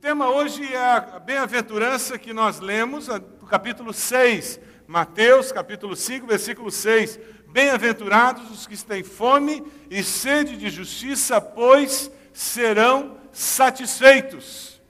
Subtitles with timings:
[0.00, 6.70] tema hoje é a bem-aventurança que nós lemos, no capítulo 6, Mateus, capítulo 5, versículo
[6.70, 7.20] 6.
[7.48, 14.80] Bem-aventurados os que têm fome e sede de justiça, pois serão satisfeitos.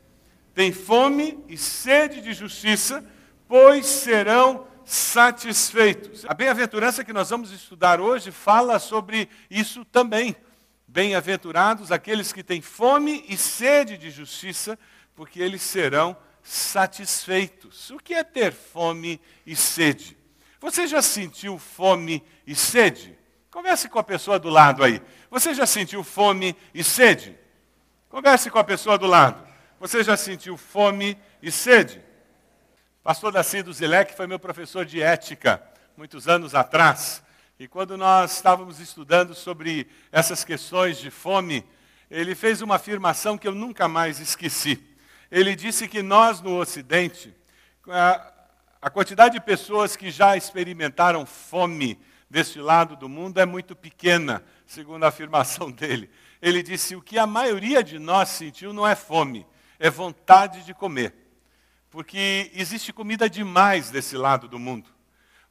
[0.54, 3.04] Tem fome e sede de justiça,
[3.49, 6.24] pois serão satisfeitos.
[6.29, 10.37] A bem-aventurança que nós vamos estudar hoje fala sobre isso também.
[10.87, 14.79] Bem-aventurados aqueles que têm fome e sede de justiça,
[15.21, 17.91] porque eles serão satisfeitos.
[17.91, 20.16] O que é ter fome e sede?
[20.59, 23.19] Você já sentiu fome e sede?
[23.51, 25.02] Converse com a pessoa do lado aí.
[25.30, 27.38] Você já sentiu fome e sede?
[28.09, 29.47] Converse com a pessoa do lado.
[29.78, 32.02] Você já sentiu fome e sede?
[33.02, 35.62] Pastor Dacido Zilek foi meu professor de ética
[35.98, 37.23] muitos anos atrás.
[37.59, 41.62] E quando nós estávamos estudando sobre essas questões de fome,
[42.11, 44.89] ele fez uma afirmação que eu nunca mais esqueci.
[45.30, 47.34] Ele disse que nós no Ocidente,
[47.87, 54.42] a quantidade de pessoas que já experimentaram fome deste lado do mundo é muito pequena,
[54.67, 56.11] segundo a afirmação dele.
[56.41, 59.47] Ele disse: o que a maioria de nós sentiu não é fome,
[59.78, 61.14] é vontade de comer.
[61.91, 64.89] Porque existe comida demais desse lado do mundo.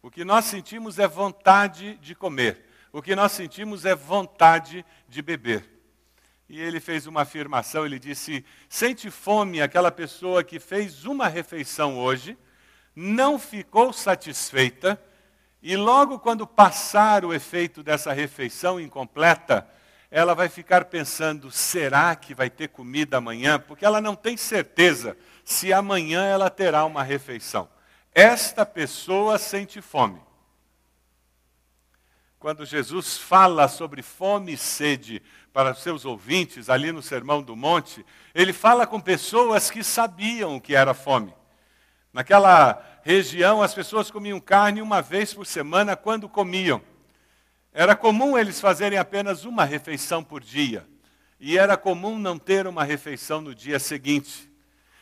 [0.02, 2.66] O que nós sentimos é vontade de comer.
[2.94, 5.79] O que nós sentimos é vontade de beber.
[6.50, 12.00] E ele fez uma afirmação, ele disse: sente fome aquela pessoa que fez uma refeição
[12.00, 12.36] hoje,
[12.96, 15.00] não ficou satisfeita,
[15.62, 19.70] e logo quando passar o efeito dessa refeição incompleta,
[20.10, 23.60] ela vai ficar pensando: será que vai ter comida amanhã?
[23.60, 27.70] Porque ela não tem certeza se amanhã ela terá uma refeição.
[28.12, 30.20] Esta pessoa sente fome.
[32.40, 35.22] Quando Jesus fala sobre fome e sede
[35.60, 40.62] para seus ouvintes ali no Sermão do Monte, ele fala com pessoas que sabiam o
[40.62, 41.34] que era fome.
[42.14, 46.82] Naquela região, as pessoas comiam carne uma vez por semana quando comiam.
[47.74, 50.88] Era comum eles fazerem apenas uma refeição por dia.
[51.42, 54.49] E era comum não ter uma refeição no dia seguinte.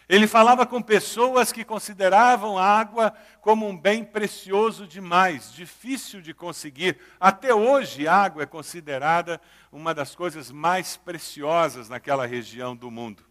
[0.10, 6.34] Ele falava com pessoas que consideravam a água como um bem precioso demais, difícil de
[6.34, 6.98] conseguir.
[7.20, 13.22] Até hoje, a água é considerada uma das coisas mais preciosas naquela região do mundo.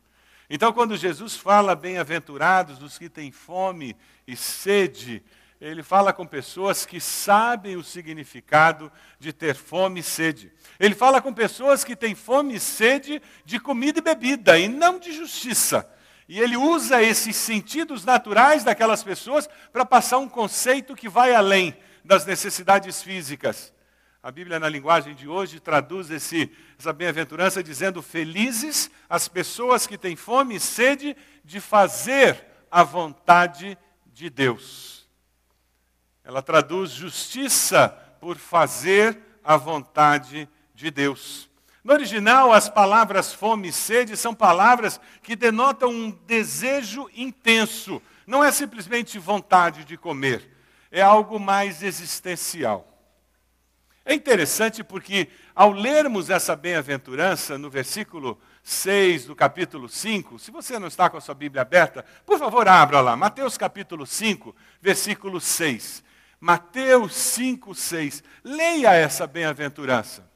[0.50, 5.24] Então, quando Jesus fala bem-aventurados os que têm fome e sede,
[5.58, 10.52] ele fala com pessoas que sabem o significado de ter fome e sede.
[10.78, 14.98] Ele fala com pessoas que têm fome e sede de comida e bebida, e não
[14.98, 15.90] de justiça.
[16.28, 21.76] E ele usa esses sentidos naturais daquelas pessoas para passar um conceito que vai além
[22.04, 23.72] das necessidades físicas.
[24.22, 29.96] A Bíblia, na linguagem de hoje, traduz esse, essa bem-aventurança dizendo: Felizes as pessoas que
[29.96, 35.08] têm fome e sede de fazer a vontade de Deus.
[36.24, 37.88] Ela traduz justiça
[38.20, 41.48] por fazer a vontade de Deus.
[41.86, 48.02] No original, as palavras fome e sede são palavras que denotam um desejo intenso.
[48.26, 50.50] Não é simplesmente vontade de comer,
[50.90, 52.92] é algo mais existencial.
[54.04, 60.80] É interessante porque, ao lermos essa bem-aventurança, no versículo 6 do capítulo 5, se você
[60.80, 65.40] não está com a sua Bíblia aberta, por favor, abra lá, Mateus capítulo 5, versículo
[65.40, 66.02] 6.
[66.40, 68.24] Mateus 5, 6.
[68.42, 70.34] Leia essa bem-aventurança.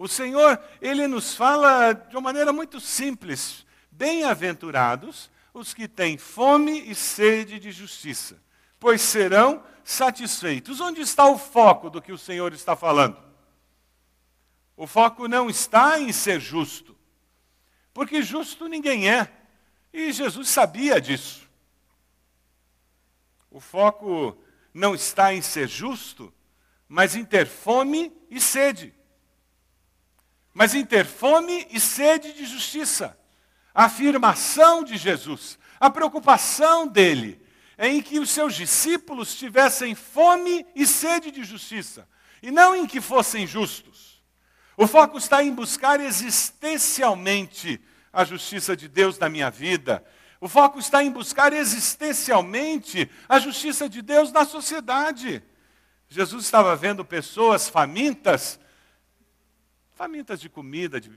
[0.00, 6.90] O Senhor, ele nos fala de uma maneira muito simples: bem-aventurados os que têm fome
[6.90, 8.42] e sede de justiça,
[8.78, 10.80] pois serão satisfeitos.
[10.80, 13.18] Onde está o foco do que o Senhor está falando?
[14.74, 16.96] O foco não está em ser justo,
[17.92, 19.30] porque justo ninguém é,
[19.92, 21.46] e Jesus sabia disso.
[23.50, 24.34] O foco
[24.72, 26.32] não está em ser justo,
[26.88, 28.98] mas em ter fome e sede
[30.52, 33.16] mas em ter fome e sede de justiça.
[33.74, 37.40] A afirmação de Jesus, a preocupação dele,
[37.78, 42.06] é em que os seus discípulos tivessem fome e sede de justiça,
[42.42, 44.22] e não em que fossem justos.
[44.76, 47.80] O foco está em buscar existencialmente
[48.12, 50.04] a justiça de Deus na minha vida.
[50.40, 55.42] O foco está em buscar existencialmente a justiça de Deus na sociedade.
[56.08, 58.58] Jesus estava vendo pessoas famintas
[60.00, 61.12] famintas de comida, de,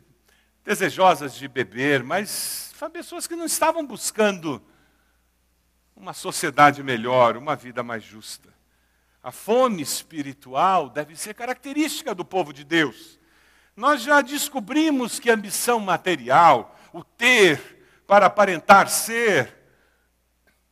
[0.61, 4.61] desejosas de beber, mas pessoas que não estavam buscando
[5.95, 8.53] uma sociedade melhor, uma vida mais justa.
[9.23, 13.17] A fome espiritual deve ser característica do povo de Deus.
[13.73, 19.57] Nós já descobrimos que a ambição material, o ter, para aparentar ser,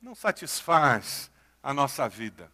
[0.02, 1.32] não satisfaz
[1.64, 2.52] a nossa vida.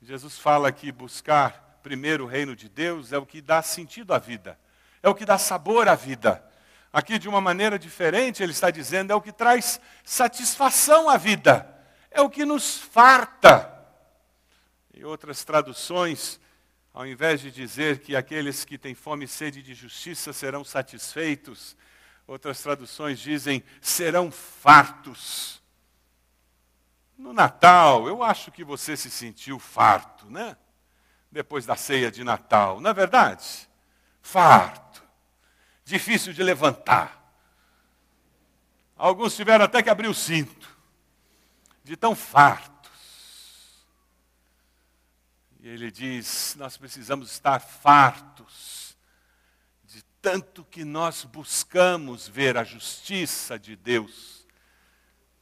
[0.00, 4.18] Jesus fala que buscar primeiro o reino de Deus é o que dá sentido à
[4.18, 4.58] vida,
[5.02, 6.42] é o que dá sabor à vida.
[6.90, 11.68] Aqui, de uma maneira diferente, ele está dizendo, é o que traz satisfação à vida,
[12.10, 13.70] é o que nos farta.
[14.94, 16.40] Em outras traduções,
[16.94, 21.76] ao invés de dizer que aqueles que têm fome e sede de justiça serão satisfeitos,
[22.26, 25.62] outras traduções dizem serão fartos.
[27.18, 30.56] No Natal, eu acho que você se sentiu farto, né?
[31.34, 33.68] Depois da ceia de Natal, não é verdade?
[34.22, 35.02] Farto.
[35.84, 37.28] Difícil de levantar.
[38.96, 40.68] Alguns tiveram até que abrir o cinto,
[41.82, 43.82] de tão fartos.
[45.58, 48.96] E ele diz: nós precisamos estar fartos
[49.82, 54.46] de tanto que nós buscamos ver a justiça de Deus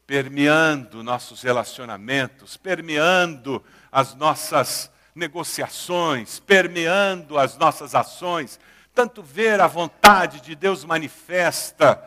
[0.07, 8.59] permeando nossos relacionamentos, permeando as nossas negociações, permeando as nossas ações,
[8.95, 12.03] tanto ver a vontade de Deus manifesta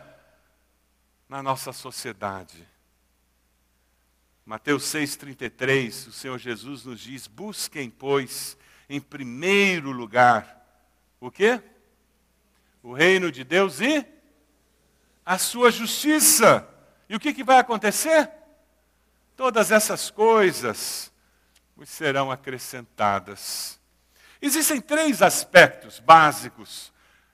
[1.27, 2.67] na nossa sociedade.
[4.45, 8.55] Mateus 6,33, o Senhor Jesus nos diz: busquem, pois,
[8.87, 10.63] em primeiro lugar,
[11.19, 11.61] o quê?
[12.83, 14.05] O reino de Deus e
[15.25, 16.69] a sua justiça
[17.09, 18.31] e o que, que vai acontecer?
[19.35, 21.11] Todas essas coisas
[21.75, 23.79] vos serão acrescentadas.
[24.41, 26.93] Existem três aspectos básicos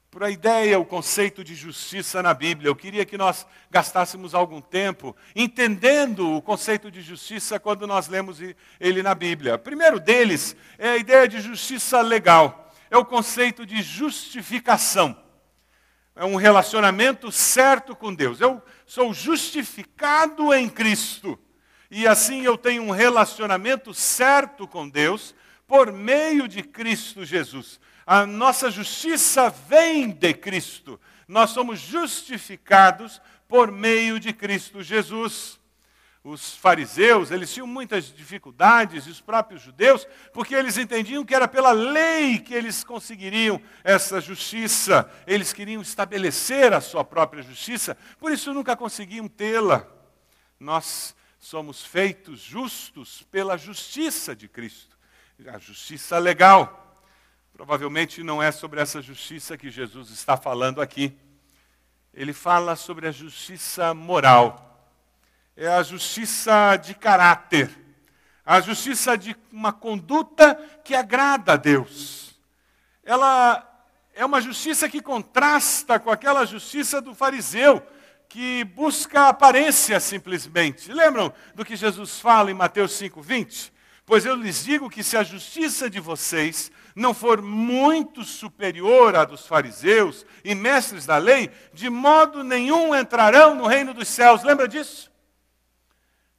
[0.10, 2.68] para a ideia, o conceito de justiça na Bíblia.
[2.68, 8.40] Eu queria que nós gastássemos algum tempo entendendo o conceito de justiça quando nós lemos
[8.80, 9.56] ele na Bíblia.
[9.56, 15.16] O primeiro deles é a ideia de justiça legal, é o conceito de justificação.
[16.14, 18.42] É um relacionamento certo com Deus.
[18.42, 21.40] Eu sou justificado em Cristo.
[21.92, 25.36] E assim eu tenho um relacionamento certo com Deus
[25.68, 27.80] por meio de Cristo Jesus.
[28.08, 31.00] A nossa justiça vem de Cristo.
[31.28, 35.60] Nós somos justificados por meio de Cristo Jesus
[36.24, 41.48] os fariseus, eles tinham muitas dificuldades, e os próprios judeus, porque eles entendiam que era
[41.48, 45.10] pela lei que eles conseguiriam essa justiça.
[45.26, 49.88] Eles queriam estabelecer a sua própria justiça, por isso nunca conseguiam tê-la.
[50.60, 54.98] Nós somos feitos justos pela justiça de Cristo,
[55.48, 57.04] a justiça legal.
[57.52, 61.14] Provavelmente não é sobre essa justiça que Jesus está falando aqui.
[62.14, 64.70] Ele fala sobre a justiça moral
[65.56, 67.70] é a justiça de caráter,
[68.46, 72.40] a justiça de uma conduta que agrada a Deus.
[73.04, 73.68] Ela
[74.14, 77.86] é uma justiça que contrasta com aquela justiça do fariseu,
[78.32, 80.90] que busca aparência simplesmente.
[80.90, 83.74] Lembram do que Jesus fala em Mateus 5:20?
[84.06, 89.26] Pois eu lhes digo que se a justiça de vocês não for muito superior à
[89.26, 94.44] dos fariseus e mestres da lei, de modo nenhum entrarão no reino dos céus.
[94.44, 95.12] Lembra disso?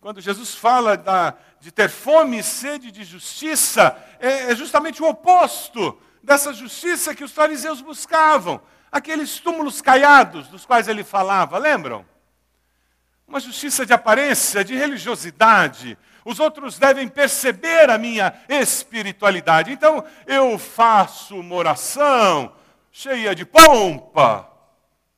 [0.00, 5.08] Quando Jesus fala da, de ter fome e sede de justiça, é, é justamente o
[5.08, 8.62] oposto dessa justiça que os fariseus buscavam.
[8.92, 12.04] Aqueles túmulos caiados dos quais ele falava, lembram?
[13.26, 15.96] Uma justiça de aparência, de religiosidade.
[16.22, 19.72] Os outros devem perceber a minha espiritualidade.
[19.72, 22.54] Então eu faço uma oração
[22.90, 24.46] cheia de pompa.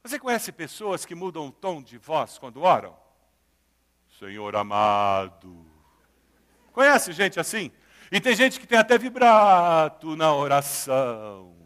[0.05, 2.95] Você conhece pessoas que mudam o tom de voz quando oram?
[4.21, 5.67] Senhor amado.
[6.73, 7.73] Conhece gente assim?
[8.13, 11.57] E tem gente que tem até vibrato na oração.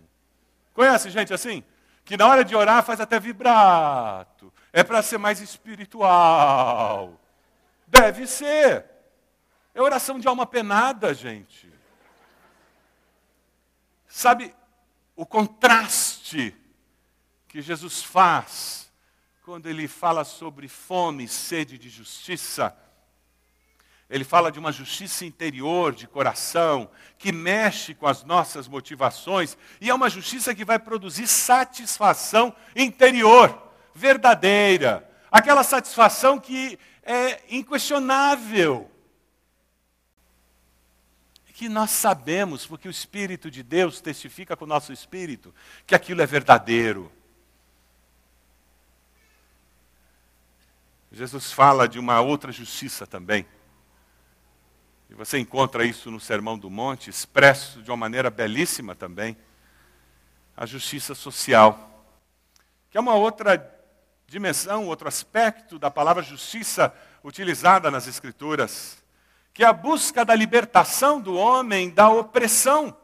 [0.72, 1.62] Conhece gente assim?
[2.08, 4.50] Que na hora de orar faz até vibrato.
[4.72, 7.20] É para ser mais espiritual.
[7.86, 8.86] Deve ser.
[9.74, 11.70] É oração de alma penada, gente.
[14.06, 14.54] Sabe
[15.14, 16.56] o contraste
[17.46, 18.90] que Jesus faz
[19.42, 22.74] quando ele fala sobre fome sede de justiça,
[24.10, 29.90] ele fala de uma justiça interior, de coração, que mexe com as nossas motivações, e
[29.90, 38.90] é uma justiça que vai produzir satisfação interior, verdadeira, aquela satisfação que é inquestionável.
[41.52, 45.52] Que nós sabemos, porque o Espírito de Deus testifica com o nosso espírito,
[45.84, 47.12] que aquilo é verdadeiro.
[51.10, 53.44] Jesus fala de uma outra justiça também.
[55.10, 59.36] E você encontra isso no Sermão do Monte, expresso de uma maneira belíssima também.
[60.56, 62.04] A justiça social,
[62.90, 63.74] que é uma outra
[64.26, 69.02] dimensão, outro aspecto da palavra justiça utilizada nas Escrituras,
[69.54, 72.94] que é a busca da libertação do homem da opressão.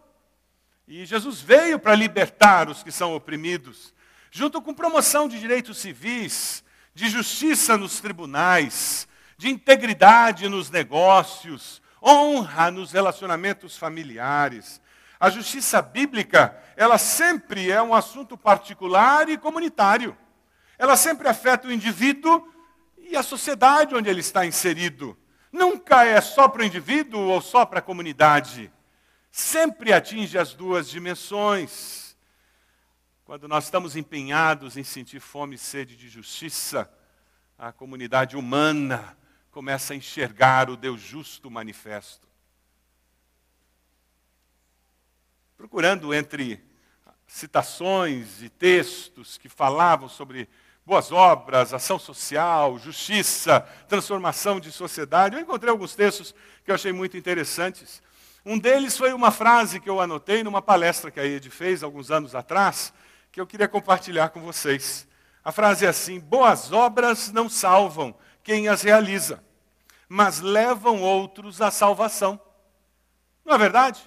[0.86, 3.94] E Jesus veio para libertar os que são oprimidos,
[4.30, 6.62] junto com promoção de direitos civis,
[6.94, 9.08] de justiça nos tribunais,
[9.38, 14.80] de integridade nos negócios, honra nos relacionamentos familiares.
[15.18, 20.16] A justiça bíblica, ela sempre é um assunto particular e comunitário.
[20.76, 22.46] Ela sempre afeta o indivíduo
[22.98, 25.16] e a sociedade onde ele está inserido.
[25.50, 28.70] Nunca é só para o indivíduo ou só para a comunidade.
[29.30, 32.16] Sempre atinge as duas dimensões.
[33.24, 36.90] Quando nós estamos empenhados em sentir fome e sede de justiça,
[37.58, 39.16] a comunidade humana
[39.54, 42.26] começa a enxergar o Deus justo manifesto.
[45.56, 46.60] Procurando entre
[47.24, 50.48] citações e textos que falavam sobre
[50.84, 55.36] boas obras, ação social, justiça, transformação de sociedade.
[55.36, 56.34] Eu encontrei alguns textos
[56.64, 58.02] que eu achei muito interessantes.
[58.44, 62.10] Um deles foi uma frase que eu anotei numa palestra que a Ed fez alguns
[62.10, 62.92] anos atrás,
[63.30, 65.06] que eu queria compartilhar com vocês.
[65.44, 69.42] A frase é assim: Boas obras não salvam quem as realiza,
[70.08, 72.40] mas levam outros à salvação.
[73.44, 74.00] Não é verdade?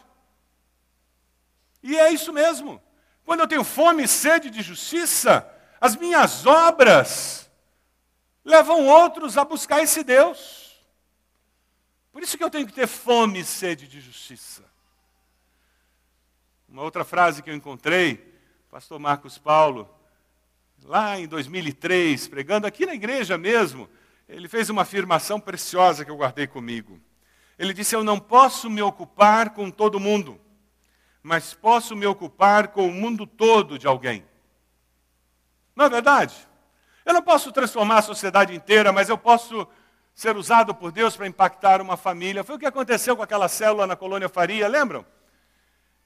[1.82, 2.82] E é isso mesmo.
[3.26, 5.46] Quando eu tenho fome e sede de justiça,
[5.82, 7.50] as minhas obras
[8.46, 10.80] levam outros a buscar esse Deus.
[12.12, 14.64] Por isso que eu tenho que ter fome e sede de justiça.
[16.70, 18.34] Uma outra frase que eu encontrei,
[18.70, 19.90] pastor Marcos Paulo,
[20.84, 23.90] lá em 2003, pregando aqui na igreja mesmo,
[24.28, 27.00] ele fez uma afirmação preciosa que eu guardei comigo.
[27.58, 30.40] Ele disse: Eu não posso me ocupar com todo mundo,
[31.24, 34.26] mas posso me ocupar com o mundo todo de alguém.
[35.76, 36.36] Não é verdade?
[37.06, 39.68] Eu não posso transformar a sociedade inteira, mas eu posso
[40.14, 42.44] ser usado por Deus para impactar uma família.
[42.44, 45.06] Foi o que aconteceu com aquela célula na colônia Faria, lembram?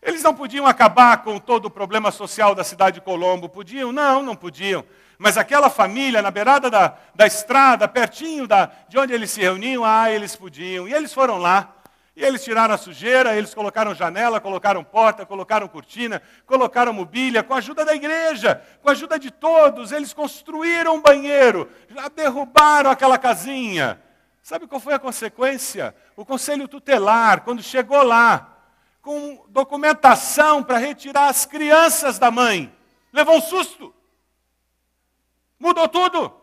[0.01, 3.47] Eles não podiam acabar com todo o problema social da cidade de Colombo.
[3.47, 3.91] Podiam?
[3.91, 4.83] Não, não podiam.
[5.21, 9.85] Mas aquela família, na beirada da, da estrada, pertinho da, de onde eles se reuniam,
[9.85, 10.87] ah, eles podiam.
[10.87, 11.75] E eles foram lá.
[12.15, 17.53] E eles tiraram a sujeira, eles colocaram janela, colocaram porta, colocaram cortina, colocaram mobília, com
[17.53, 22.89] a ajuda da igreja, com a ajuda de todos, eles construíram um banheiro, já derrubaram
[22.89, 24.01] aquela casinha.
[24.41, 25.93] Sabe qual foi a consequência?
[26.15, 28.57] O conselho tutelar, quando chegou lá,
[29.03, 32.75] com documentação para retirar as crianças da mãe,
[33.13, 33.93] levou um susto.
[35.61, 36.33] Mudou tudo.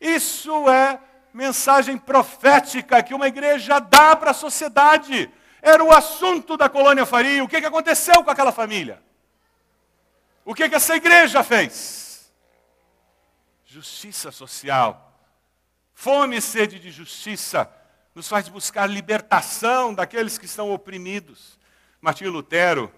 [0.00, 1.00] Isso é
[1.32, 5.30] mensagem profética que uma igreja dá para a sociedade.
[5.62, 7.44] Era o assunto da colônia Faria.
[7.44, 9.00] O que, que aconteceu com aquela família?
[10.44, 12.32] O que, que essa igreja fez?
[13.64, 15.22] Justiça social.
[15.94, 17.72] Fome e sede de justiça
[18.16, 21.56] nos faz buscar libertação daqueles que estão oprimidos.
[22.00, 22.92] Martinho Lutero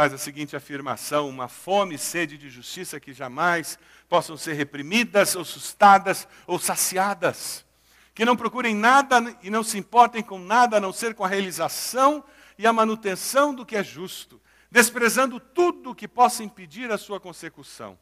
[0.00, 3.78] faz a seguinte afirmação: uma fome e sede de justiça que jamais
[4.08, 7.66] possam ser reprimidas, ou sustadas, ou saciadas.
[8.14, 11.28] Que não procurem nada e não se importem com nada a não ser com a
[11.28, 12.24] realização
[12.56, 14.40] e a manutenção do que é justo,
[14.70, 17.98] desprezando tudo que possa impedir a sua consecução.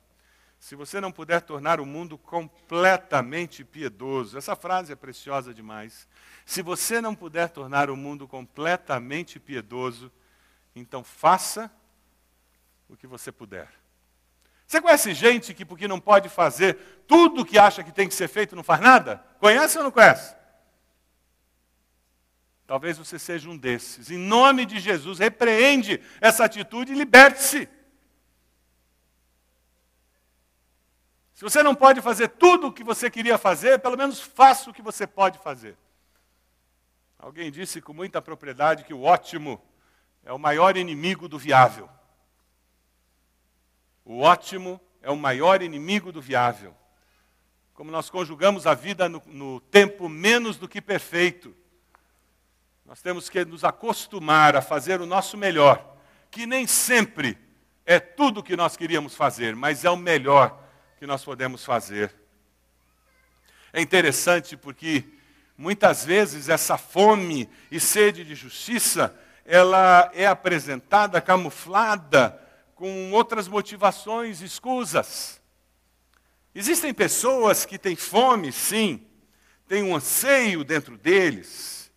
[0.56, 6.06] Se você não puder tornar o mundo completamente piedoso, essa frase é preciosa demais.
[6.46, 10.12] Se você não puder tornar o mundo completamente piedoso,
[10.76, 11.68] então faça
[12.88, 13.68] o que você puder.
[14.66, 16.74] Você conhece gente que, porque não pode fazer
[17.06, 19.24] tudo o que acha que tem que ser feito, não faz nada?
[19.38, 20.36] Conhece ou não conhece?
[22.66, 24.10] Talvez você seja um desses.
[24.10, 27.66] Em nome de Jesus, repreende essa atitude e liberte-se.
[31.32, 34.74] Se você não pode fazer tudo o que você queria fazer, pelo menos faça o
[34.74, 35.78] que você pode fazer.
[37.18, 39.62] Alguém disse com muita propriedade que o ótimo
[40.22, 41.88] é o maior inimigo do viável.
[44.08, 46.74] O ótimo é o maior inimigo do viável.
[47.74, 51.54] Como nós conjugamos a vida no, no tempo menos do que perfeito,
[52.86, 55.94] nós temos que nos acostumar a fazer o nosso melhor,
[56.30, 57.36] que nem sempre
[57.84, 60.58] é tudo o que nós queríamos fazer, mas é o melhor
[60.98, 62.14] que nós podemos fazer.
[63.74, 65.04] É interessante porque
[65.54, 72.47] muitas vezes essa fome e sede de justiça, ela é apresentada camuflada
[72.78, 75.42] com outras motivações escusas.
[76.54, 79.04] Existem pessoas que têm fome, sim,
[79.66, 81.90] têm um anseio dentro deles,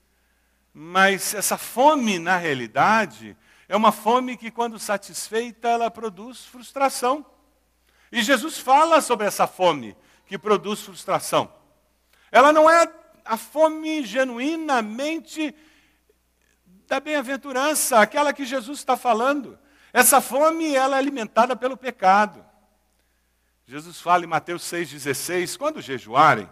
[0.74, 3.38] mas essa fome, na realidade,
[3.70, 7.24] é uma fome que, quando satisfeita, ela produz frustração.
[8.12, 9.96] E Jesus fala sobre essa fome
[10.26, 11.54] que produz frustração.
[12.32, 12.92] Ela não é
[13.24, 15.54] a fome genuinamente
[16.88, 19.61] da bem-aventurança, aquela que Jesus está falando.
[19.94, 22.46] Essa fome ela é alimentada pelo pecado.
[23.66, 26.50] Jesus fala em Mateus 6,16: quando jejuarem,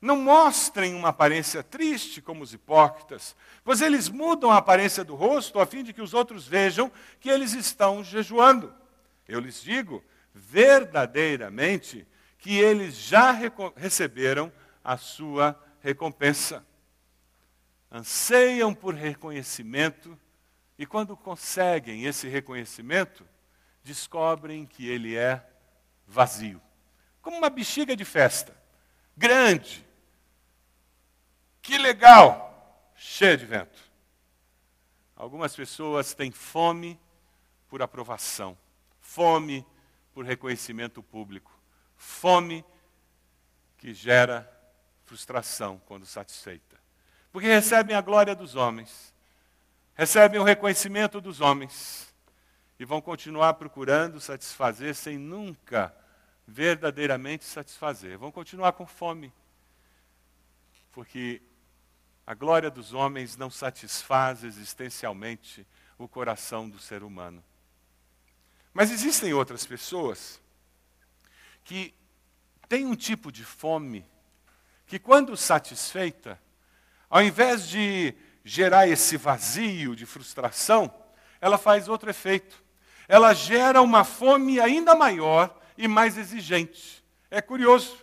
[0.00, 5.60] não mostrem uma aparência triste como os hipócritas, pois eles mudam a aparência do rosto
[5.60, 8.74] a fim de que os outros vejam que eles estão jejuando.
[9.28, 10.02] Eu lhes digo,
[10.34, 12.06] verdadeiramente,
[12.36, 13.30] que eles já
[13.76, 16.66] receberam a sua recompensa.
[17.90, 20.18] Anseiam por reconhecimento
[20.82, 23.24] e, quando conseguem esse reconhecimento,
[23.84, 25.40] descobrem que ele é
[26.08, 26.60] vazio
[27.22, 28.60] como uma bexiga de festa
[29.16, 29.86] grande,
[31.62, 33.80] que legal, cheia de vento.
[35.14, 36.98] Algumas pessoas têm fome
[37.68, 38.58] por aprovação,
[39.00, 39.64] fome
[40.12, 41.56] por reconhecimento público,
[41.94, 42.64] fome
[43.78, 44.50] que gera
[45.04, 46.76] frustração quando satisfeita.
[47.30, 49.11] Porque recebem a glória dos homens,
[50.02, 52.12] recebem o reconhecimento dos homens
[52.76, 55.94] e vão continuar procurando satisfazer sem nunca
[56.44, 58.18] verdadeiramente satisfazer.
[58.18, 59.32] Vão continuar com fome,
[60.90, 61.40] porque
[62.26, 65.64] a glória dos homens não satisfaz existencialmente
[65.96, 67.40] o coração do ser humano.
[68.74, 70.42] Mas existem outras pessoas
[71.62, 71.94] que
[72.68, 74.04] têm um tipo de fome
[74.84, 76.40] que, quando satisfeita,
[77.08, 80.92] ao invés de gerar esse vazio de frustração,
[81.40, 82.62] ela faz outro efeito.
[83.08, 87.04] Ela gera uma fome ainda maior e mais exigente.
[87.30, 87.96] É curioso.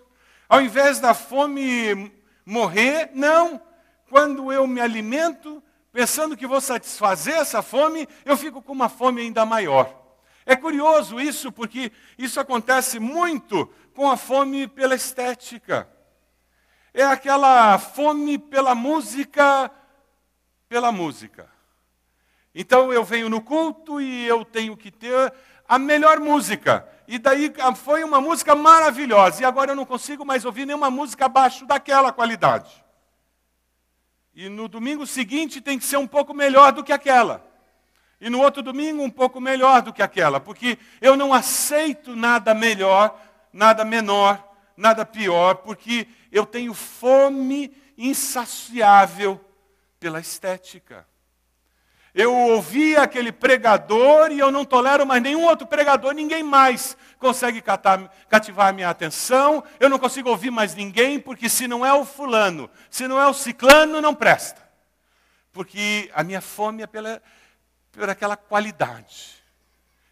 [0.48, 2.12] Ao invés da fome
[2.46, 3.62] morrer, não.
[4.10, 9.22] Quando eu me alimento, pensando que vou satisfazer essa fome, eu fico com uma fome
[9.22, 9.96] ainda maior.
[10.46, 15.88] É curioso isso, porque isso acontece muito com a fome pela estética.
[16.94, 19.72] É aquela fome pela música,
[20.70, 21.50] pela música.
[22.54, 25.34] Então eu venho no culto e eu tenho que ter
[25.68, 26.88] a melhor música.
[27.08, 29.42] E daí ah, foi uma música maravilhosa.
[29.42, 32.86] E agora eu não consigo mais ouvir nenhuma música abaixo daquela qualidade.
[34.36, 37.46] E no domingo seguinte tem que ser um pouco melhor do que aquela.
[38.22, 40.40] E no outro domingo um pouco melhor do que aquela.
[40.40, 43.20] Porque eu não aceito nada melhor,
[43.52, 44.44] nada menor,
[44.78, 45.56] nada pior.
[45.56, 49.44] Porque eu tenho fome insaciável
[50.00, 51.06] pela estética.
[52.14, 57.62] Eu ouvi aquele pregador e eu não tolero mais nenhum outro pregador, ninguém mais consegue
[57.62, 59.64] catar, cativar a minha atenção.
[59.80, 63.28] Eu não consigo ouvir mais ninguém, porque se não é o fulano, se não é
[63.28, 64.68] o ciclano, não presta.
[65.52, 67.22] Porque a minha fome é pela,
[67.92, 69.36] por aquela qualidade.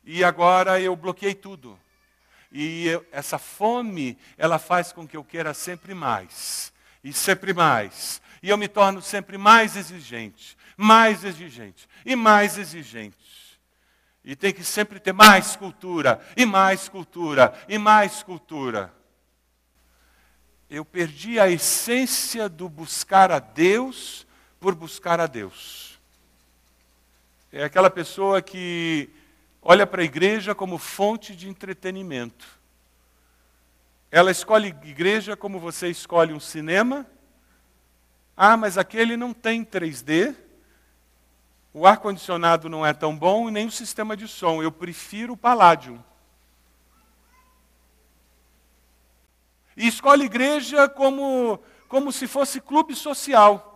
[0.03, 1.79] E agora eu bloqueei tudo.
[2.51, 6.71] E eu, essa fome, ela faz com que eu queira sempre mais.
[7.03, 8.21] E sempre mais.
[8.41, 13.17] E eu me torno sempre mais exigente mais exigente e mais exigente.
[14.23, 18.93] E tem que sempre ter mais cultura, e mais cultura, e mais cultura.
[20.69, 24.27] Eu perdi a essência do buscar a Deus
[24.59, 25.97] por buscar a Deus.
[27.51, 29.09] É aquela pessoa que
[29.61, 32.45] olha para a igreja como fonte de entretenimento.
[34.11, 37.07] Ela escolhe igreja como você escolhe um cinema.
[38.37, 40.35] Ah, mas aquele não tem 3D
[41.77, 44.63] o ar-condicionado não é tão bom e nem o sistema de som.
[44.63, 46.03] Eu prefiro o Palladium.
[49.75, 53.66] E escolhe igreja como, como se fosse clube social.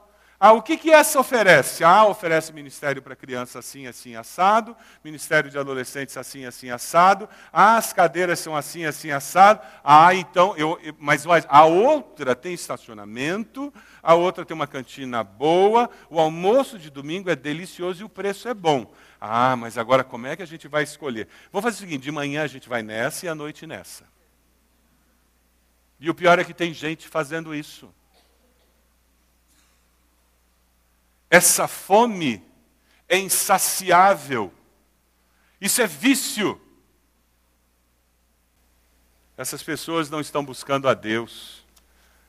[0.44, 1.84] Ah, o que, que essa oferece?
[1.84, 7.30] Ah, oferece ministério para criança assim, assim, assado, ministério de adolescentes assim, assim, assado.
[7.54, 9.62] Ah, as cadeiras são assim, assim, assado.
[9.84, 15.88] Ah, então, eu, mas, mas a outra tem estacionamento, a outra tem uma cantina boa,
[16.10, 18.92] o almoço de domingo é delicioso e o preço é bom.
[19.20, 21.28] Ah, mas agora como é que a gente vai escolher?
[21.52, 24.06] Vamos fazer o seguinte: de manhã a gente vai nessa e à noite nessa.
[26.00, 27.94] E o pior é que tem gente fazendo isso.
[31.32, 32.44] Essa fome
[33.08, 34.54] é insaciável.
[35.62, 36.60] Isso é vício.
[39.38, 41.66] Essas pessoas não estão buscando a Deus,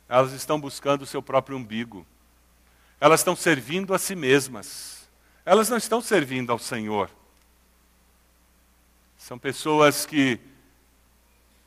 [0.09, 2.07] elas estão buscando o seu próprio umbigo.
[3.01, 5.11] Elas estão servindo a si mesmas.
[5.45, 7.11] Elas não estão servindo ao Senhor.
[9.19, 10.39] São pessoas que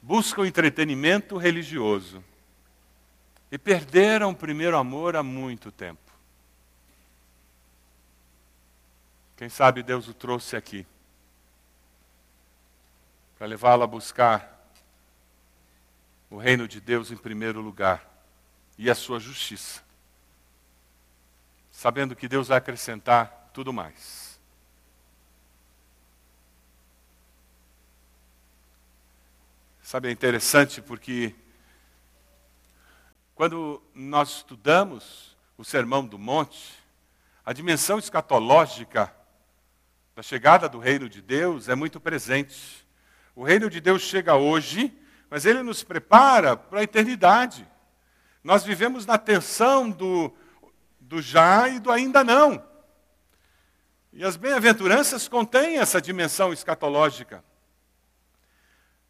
[0.01, 2.23] buscam entretenimento religioso
[3.51, 6.04] e perderam o primeiro amor há muito tempo.
[9.37, 10.87] Quem sabe Deus o trouxe aqui
[13.37, 14.65] para levá-lo a buscar
[16.29, 18.09] o reino de Deus em primeiro lugar
[18.77, 19.83] e a sua justiça,
[21.69, 24.39] sabendo que Deus vai acrescentar tudo mais.
[29.81, 31.35] Sabe, é interessante porque
[33.35, 36.73] quando nós estudamos o Sermão do Monte,
[37.45, 39.13] a dimensão escatológica
[40.15, 42.87] da chegada do reino de Deus é muito presente.
[43.35, 44.97] O reino de Deus chega hoje,
[45.29, 47.67] mas ele nos prepara para a eternidade.
[48.41, 50.33] Nós vivemos na tensão do,
[51.01, 52.65] do já e do ainda não.
[54.13, 57.43] E as bem-aventuranças contêm essa dimensão escatológica.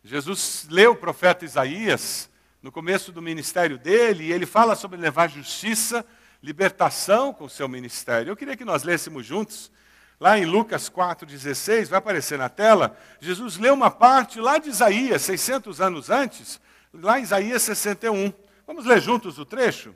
[0.03, 2.31] Jesus leu o profeta Isaías
[2.63, 6.03] no começo do ministério dele, e ele fala sobre levar justiça,
[6.41, 8.31] libertação com o seu ministério.
[8.31, 9.71] Eu queria que nós lêssemos juntos,
[10.19, 15.21] lá em Lucas 4,16, vai aparecer na tela, Jesus leu uma parte lá de Isaías,
[15.23, 16.59] 600 anos antes,
[16.93, 18.31] lá em Isaías 61.
[18.65, 19.95] Vamos ler juntos o trecho?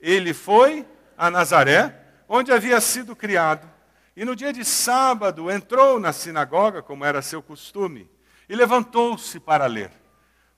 [0.00, 1.94] Ele foi a Nazaré,
[2.28, 3.68] onde havia sido criado,
[4.16, 8.08] e no dia de sábado entrou na sinagoga, como era seu costume,
[8.48, 9.90] e levantou-se para ler.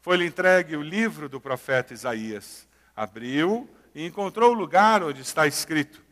[0.01, 2.67] Foi-lhe entregue o livro do profeta Isaías.
[2.97, 6.03] Abriu e encontrou o lugar onde está escrito: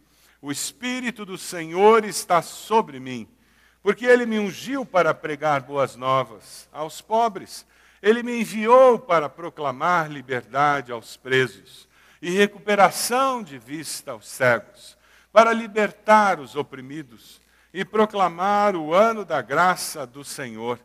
[0.40, 3.29] O Espírito do Senhor está sobre mim,
[3.83, 7.66] porque ele me ungiu para pregar boas novas aos pobres.
[8.01, 11.88] Ele me enviou para proclamar liberdade aos presos
[12.22, 14.96] e recuperação de vista aos cegos,
[15.33, 17.40] para libertar os oprimidos
[17.72, 20.81] e proclamar o ano da graça do Senhor.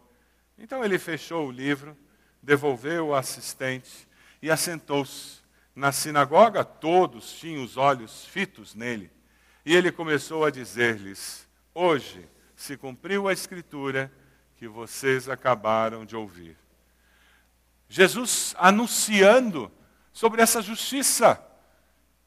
[0.57, 1.97] Então ele fechou o livro
[2.43, 4.07] devolveu o assistente
[4.41, 5.41] e assentou-se.
[5.75, 9.09] Na sinagoga, todos tinham os olhos fitos nele.
[9.65, 14.11] E ele começou a dizer-lhes: Hoje se cumpriu a escritura
[14.57, 16.57] que vocês acabaram de ouvir.
[17.87, 19.71] Jesus anunciando
[20.11, 21.41] sobre essa justiça.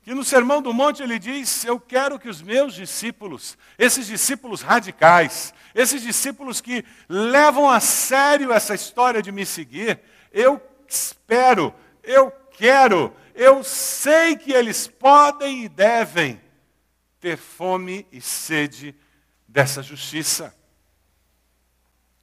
[0.02, 4.62] Que no Sermão do Monte ele diz: Eu quero que os meus discípulos, esses discípulos
[4.62, 10.00] radicais, esses discípulos que levam a sério essa história de me seguir,
[10.32, 16.40] eu espero, eu quero, eu sei que eles podem e devem
[17.26, 18.94] ter fome e sede
[19.48, 20.56] dessa justiça.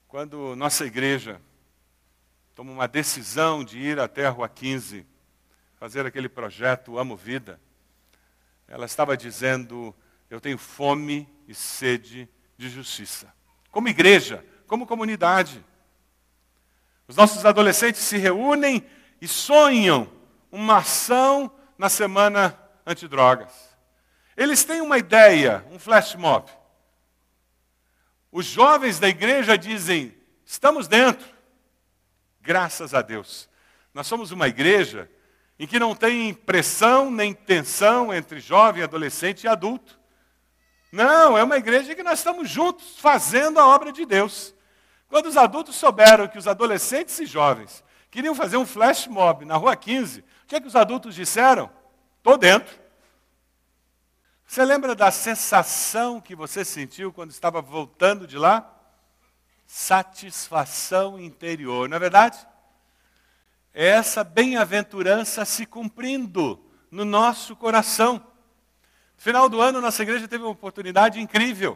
[0.07, 1.41] Quando nossa igreja
[2.55, 5.05] toma uma decisão de ir até a Rua 15,
[5.77, 7.59] fazer aquele projeto Amo Vida,
[8.65, 9.93] ela estava dizendo:
[10.29, 13.27] Eu tenho fome e sede de justiça.
[13.71, 15.61] Como igreja, como comunidade.
[17.09, 18.81] Os nossos adolescentes se reúnem
[19.19, 20.09] e sonham
[20.49, 23.72] uma ação na semana antidrogas.
[24.35, 26.49] Eles têm uma ideia, um flash mob.
[28.31, 30.15] Os jovens da igreja dizem:
[30.45, 31.27] estamos dentro.
[32.41, 33.47] Graças a Deus.
[33.93, 35.09] Nós somos uma igreja
[35.59, 39.99] em que não tem pressão nem tensão entre jovem, adolescente e adulto.
[40.91, 44.53] Não, é uma igreja em que nós estamos juntos fazendo a obra de Deus.
[45.07, 49.55] Quando os adultos souberam que os adolescentes e jovens queriam fazer um flash mob na
[49.55, 51.69] rua 15, o que, é que os adultos disseram?
[52.17, 52.82] Estou dentro.
[54.53, 58.71] Você lembra da sensação que você sentiu quando estava voltando de lá?
[59.65, 62.37] Satisfação interior, não é verdade?
[63.73, 68.23] é essa bem-aventurança se cumprindo no nosso coração.
[69.17, 71.75] Final do ano, nossa igreja teve uma oportunidade incrível.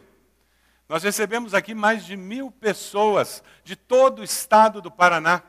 [0.88, 5.42] Nós recebemos aqui mais de mil pessoas de todo o estado do Paraná.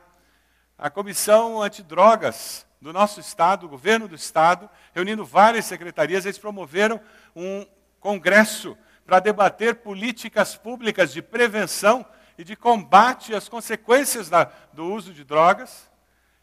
[0.76, 6.98] A comissão antidrogas do nosso estado, o governo do estado, reunindo várias secretarias, eles promoveram
[7.34, 7.66] um
[7.98, 12.06] congresso para debater políticas públicas de prevenção
[12.38, 15.90] e de combate às consequências da, do uso de drogas.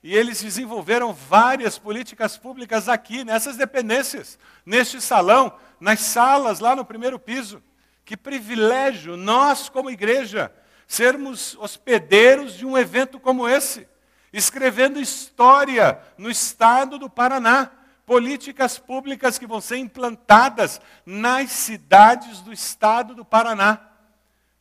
[0.04, 6.86] E eles desenvolveram várias políticas públicas aqui, nessas dependências, neste salão, nas salas lá no
[6.86, 7.64] primeiro piso.
[8.06, 10.52] Que privilégio nós, como igreja,
[10.88, 13.88] sermos hospedeiros de um evento como esse,
[14.32, 17.72] escrevendo história no estado do Paraná,
[18.08, 23.82] políticas públicas que vão ser implantadas nas cidades do estado do Paraná.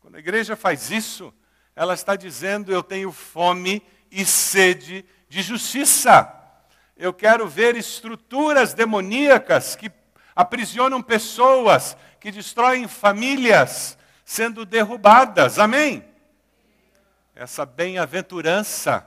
[0.01, 1.33] Quando a igreja faz isso,
[1.77, 3.81] ela está dizendo: Eu tenho fome
[4.11, 6.33] e sede de justiça.
[6.97, 9.93] Eu quero ver estruturas demoníacas que
[10.35, 15.61] aprisionam pessoas, que destroem famílias, sendo derrubadas.
[15.61, 16.05] Amém?
[17.33, 19.07] Essa bem-aventurança,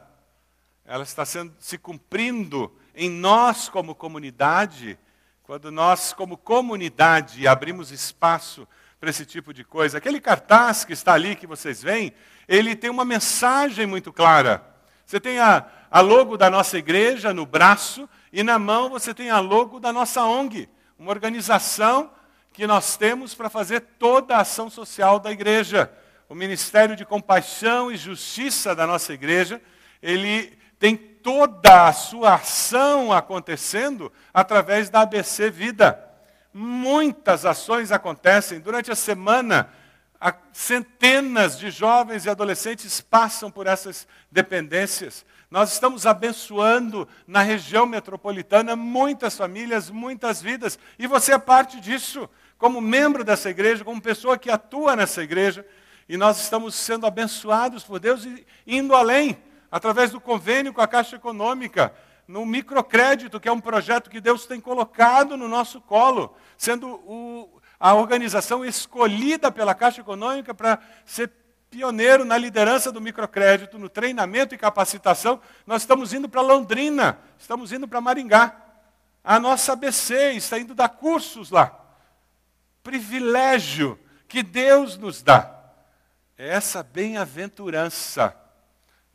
[0.85, 4.99] ela está sendo, se cumprindo em nós como comunidade,
[5.43, 8.67] quando nós, como comunidade, abrimos espaço
[8.99, 9.97] para esse tipo de coisa.
[9.97, 12.11] Aquele cartaz que está ali, que vocês veem,
[12.45, 14.61] ele tem uma mensagem muito clara.
[15.05, 19.29] Você tem a, a logo da nossa igreja no braço e na mão você tem
[19.29, 22.11] a logo da nossa ONG, uma organização
[22.51, 25.89] que nós temos para fazer toda a ação social da igreja.
[26.27, 29.61] O Ministério de Compaixão e Justiça da nossa igreja,
[30.01, 36.03] ele tem toda a sua ação acontecendo através da ABC Vida.
[36.53, 39.69] Muitas ações acontecem durante a semana.
[40.51, 45.25] Centenas de jovens e adolescentes passam por essas dependências.
[45.49, 52.29] Nós estamos abençoando na região metropolitana muitas famílias, muitas vidas, e você é parte disso,
[52.57, 55.65] como membro dessa igreja, como pessoa que atua nessa igreja,
[56.07, 60.87] e nós estamos sendo abençoados por Deus e indo além, através do convênio com a
[60.87, 61.93] Caixa Econômica,
[62.27, 67.59] no microcrédito, que é um projeto que Deus tem colocado no nosso colo, sendo o,
[67.79, 71.31] a organização escolhida pela Caixa Econômica para ser
[71.69, 75.39] pioneiro na liderança do microcrédito, no treinamento e capacitação.
[75.65, 78.55] Nós estamos indo para Londrina, estamos indo para Maringá.
[79.23, 81.79] A nossa ABC está indo dar cursos lá.
[82.83, 85.55] Privilégio que Deus nos dá.
[86.37, 88.35] É essa bem-aventurança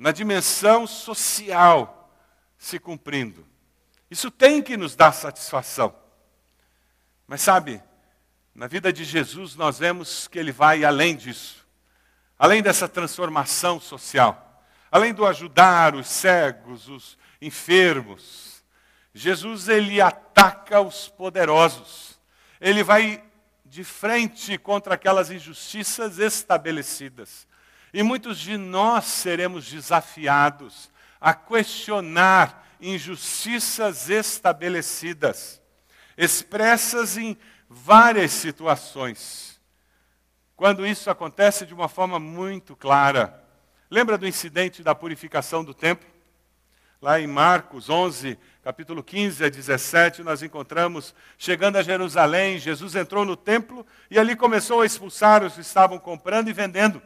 [0.05, 2.14] na dimensão social
[2.59, 3.47] se cumprindo.
[4.11, 5.97] Isso tem que nos dar satisfação.
[7.27, 7.83] Mas sabe,
[8.55, 11.64] na vida de Jesus nós vemos que ele vai além disso
[12.38, 18.62] além dessa transformação social, além do ajudar os cegos, os enfermos,
[19.14, 22.21] Jesus ele ataca os poderosos.
[22.61, 23.25] Ele vai
[23.64, 27.49] de frente contra aquelas injustiças estabelecidas.
[27.94, 35.62] E muitos de nós seremos desafiados a questionar injustiças estabelecidas,
[36.18, 39.61] expressas em várias situações.
[40.57, 43.40] Quando isso acontece de uma forma muito clara.
[43.88, 46.09] Lembra do incidente da purificação do templo?
[47.00, 53.24] Lá em Marcos 11, capítulo 15 a 17, nós encontramos, chegando a Jerusalém, Jesus entrou
[53.24, 57.00] no templo e ali começou a expulsar os que estavam comprando e vendendo.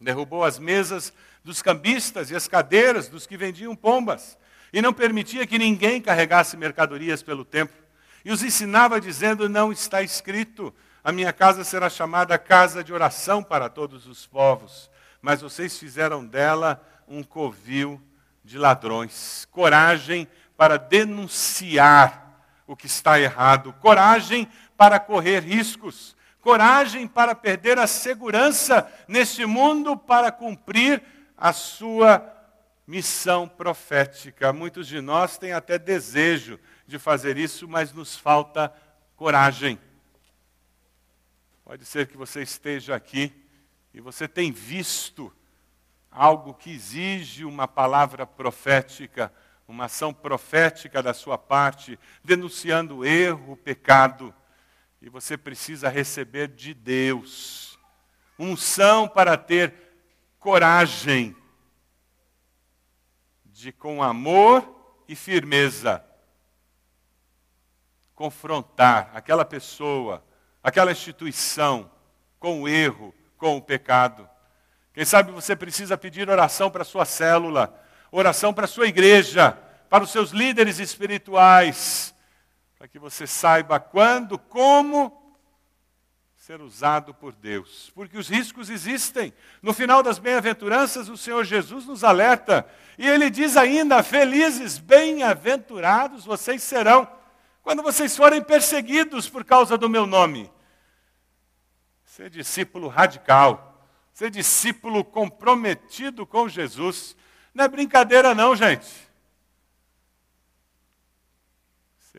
[0.00, 1.12] Derrubou as mesas
[1.44, 4.38] dos cambistas e as cadeiras dos que vendiam pombas,
[4.72, 7.76] e não permitia que ninguém carregasse mercadorias pelo templo.
[8.24, 13.42] E os ensinava dizendo: Não está escrito, a minha casa será chamada casa de oração
[13.42, 18.00] para todos os povos, mas vocês fizeram dela um covil
[18.44, 19.46] de ladrões.
[19.50, 22.30] Coragem para denunciar
[22.66, 29.96] o que está errado, coragem para correr riscos, coragem para perder a segurança neste mundo
[29.96, 31.02] para cumprir
[31.36, 32.36] a sua
[32.86, 34.52] missão profética.
[34.52, 38.72] Muitos de nós têm até desejo de fazer isso, mas nos falta
[39.16, 39.78] coragem.
[41.64, 43.32] Pode ser que você esteja aqui
[43.94, 45.32] e você tem visto
[46.10, 49.32] algo que exige uma palavra profética,
[49.68, 54.34] uma ação profética da sua parte, denunciando erro, pecado,
[55.00, 57.78] e você precisa receber de Deus
[58.38, 59.74] unção para ter
[60.38, 61.36] coragem
[63.44, 66.04] de, com amor e firmeza,
[68.14, 70.24] confrontar aquela pessoa
[70.62, 71.90] aquela instituição
[72.38, 74.28] com o erro, com o pecado.
[74.92, 77.74] Quem sabe você precisa pedir oração para a sua célula,
[78.10, 79.52] oração para a sua igreja,
[79.88, 82.14] para os seus líderes espirituais,
[82.80, 85.36] para que você saiba quando, como
[86.34, 87.92] ser usado por Deus.
[87.94, 89.34] Porque os riscos existem.
[89.60, 92.66] No final das bem-aventuranças, o Senhor Jesus nos alerta.
[92.96, 97.06] E ele diz ainda: Felizes, bem-aventurados vocês serão
[97.62, 100.50] quando vocês forem perseguidos por causa do meu nome.
[102.02, 107.14] Ser discípulo radical, ser discípulo comprometido com Jesus,
[107.52, 109.09] não é brincadeira, não, gente.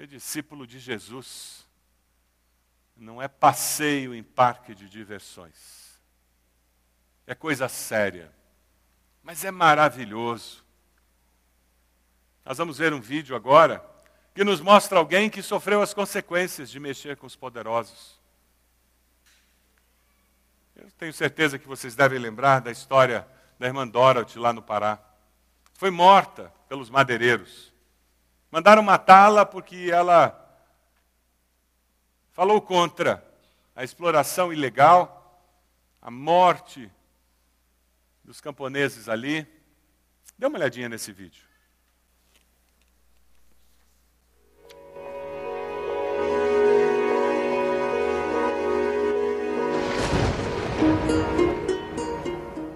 [0.02, 1.64] Ser discípulo de Jesus
[2.96, 6.02] não é passeio em parque de diversões.
[7.28, 8.34] É coisa séria,
[9.22, 10.66] mas é maravilhoso.
[12.44, 13.86] Nós vamos ver um vídeo agora
[14.34, 18.20] que nos mostra alguém que sofreu as consequências de mexer com os poderosos.
[20.76, 23.28] Eu tenho certeza que vocês devem lembrar da história
[23.60, 24.98] da irmã Dorothy lá no Pará.
[25.76, 27.71] Foi morta pelos madeireiros.
[28.52, 30.38] Mandaram matá-la porque ela
[32.32, 33.26] falou contra
[33.74, 35.42] a exploração ilegal,
[36.02, 36.92] a morte
[38.26, 39.48] dos camponeses ali.
[40.38, 41.46] Dê uma olhadinha nesse vídeo.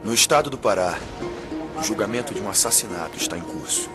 [0.04, 0.94] No estado do Pará,
[1.78, 3.90] O julgamento de um assassinato está em curso.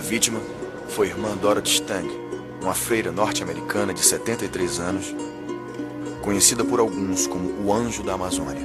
[0.00, 0.40] A vítima
[0.88, 2.08] foi a irmã Dorothy Stang,
[2.62, 5.14] uma freira norte-americana de 73 anos,
[6.22, 8.62] conhecida por alguns como o Anjo da Amazônia.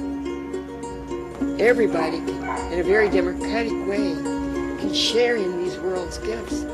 [1.58, 2.22] Everybody,
[2.72, 4.14] in a very democratic way,
[4.80, 6.64] can share in these world's gifts.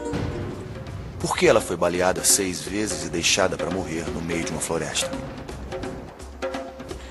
[1.18, 4.60] Por que ela foi baleada seis vezes e deixada para morrer no meio de uma
[4.60, 5.10] floresta?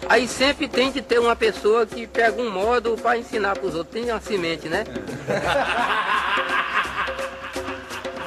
[0.07, 3.75] Aí sempre tem de ter uma pessoa que pega um modo para ensinar para os
[3.75, 3.93] outros.
[3.93, 4.85] Tem uma semente, né?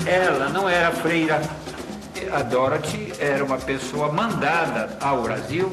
[0.07, 1.41] Ela não era freira.
[2.33, 5.71] A Dorothy era uma pessoa mandada ao Brasil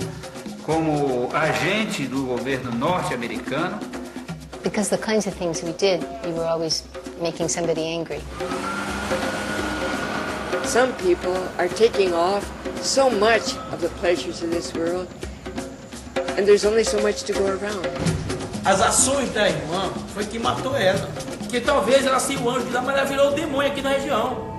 [0.63, 3.79] como agente do governo norte-americano.
[4.63, 6.83] Because the kinds of things we did, we were always
[7.19, 8.21] making somebody angry.
[10.65, 12.45] Some people are taking off
[12.81, 15.07] so much of the pleasures of this world,
[16.37, 17.87] and there's only so much to go around.
[18.63, 21.09] As ações da irmã foi que matou ela.
[21.51, 23.89] Que talvez ela seja o anjo de lá, mas ela virou o demônio aqui na
[23.89, 24.49] região.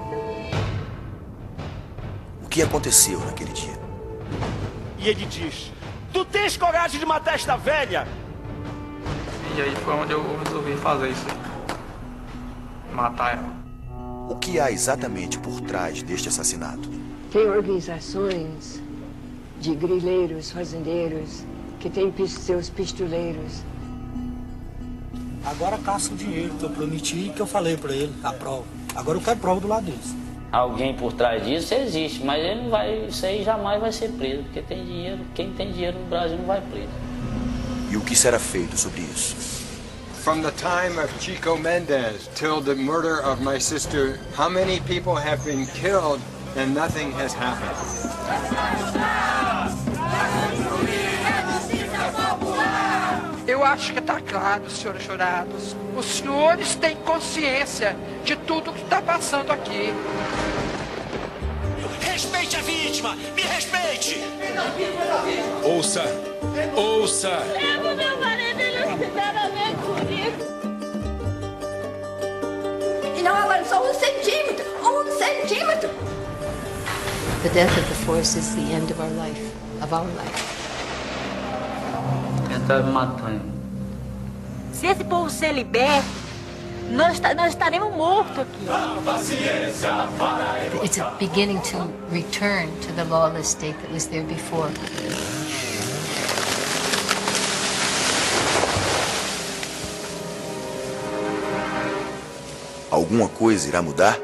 [2.45, 3.73] O que aconteceu naquele dia?
[4.99, 5.73] E ele diz:
[6.13, 8.07] Tu tens coragem de matar esta velha?
[9.57, 12.95] E aí foi onde eu resolvi fazer isso aí.
[12.95, 13.63] Matar ela.
[14.29, 16.91] O que há exatamente por trás deste assassinato?
[17.33, 18.83] Tem organizações
[19.59, 21.43] de grileiros, fazendeiros,
[21.81, 23.63] que têm seus pistoleiros.
[25.45, 28.65] Agora caça o dinheiro que eu prometi que eu falei pra ele, a prova.
[28.95, 30.15] Agora eu quero prova do lado deles.
[30.53, 34.43] Alguém por trás disso existe, mas ele não vai, isso aí jamais vai ser preso,
[34.45, 36.91] porque tem dinheiro, quem tem dinheiro no Brasil não vai preso.
[37.91, 39.35] E o que será feito sobre isso?
[40.23, 45.15] From the time of Chico Mendez till the murder of my sister, how many people
[45.15, 46.21] have been killed
[46.57, 47.75] and nothing has happened?
[53.63, 55.77] Eu acho que está claro, senhores jurados.
[55.97, 59.95] Os senhores têm consciência de tudo que está passando aqui.
[62.01, 63.15] Respeite a vítima!
[63.37, 64.21] Me respeite!
[65.63, 66.03] Ouça!
[66.75, 67.29] Ouça!
[67.29, 70.45] Eu, meu marido, ele sinceramente comigo.
[73.17, 75.89] E não avançou um centímetro, um centímetro.
[77.45, 79.41] The death of the force is the end of our life,
[79.81, 80.62] of our life.
[82.63, 83.43] Está me matando.
[84.73, 86.07] Se esse povo ser liberto,
[86.91, 88.67] nós, nós estaremos mortos aqui.
[90.85, 91.79] It's a beginning to
[92.13, 94.71] return to the lawless state that was there before.
[102.91, 104.17] Alguma coisa irá mudar?